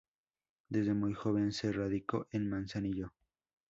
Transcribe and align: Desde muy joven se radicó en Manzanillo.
Desde 0.67 0.95
muy 0.95 1.13
joven 1.13 1.51
se 1.53 1.71
radicó 1.71 2.25
en 2.31 2.49
Manzanillo. 2.49 3.13